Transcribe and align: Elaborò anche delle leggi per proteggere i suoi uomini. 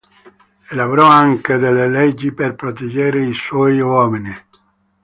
Elaborò 0.71 1.05
anche 1.05 1.57
delle 1.57 1.87
leggi 1.87 2.31
per 2.31 2.55
proteggere 2.55 3.23
i 3.23 3.35
suoi 3.35 3.79
uomini. 3.81 4.35